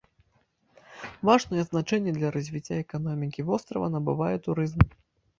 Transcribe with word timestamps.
Важнае 1.27 1.63
значэнне 1.67 2.13
для 2.15 2.31
развіцця 2.35 2.75
эканомікі 2.85 3.45
вострава 3.51 3.91
набывае 3.97 4.33
турызм. 4.49 4.81